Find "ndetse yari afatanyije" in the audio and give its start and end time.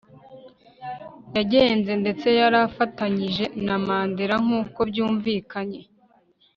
2.01-3.45